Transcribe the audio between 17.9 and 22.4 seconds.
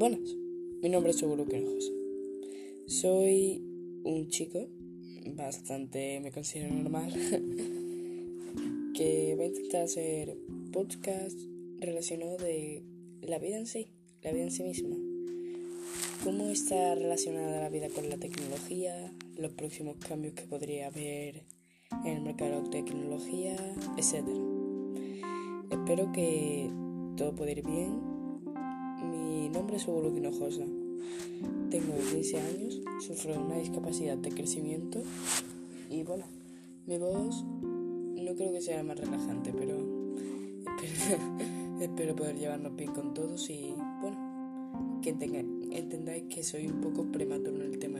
con la tecnología, los próximos cambios que podría haber en el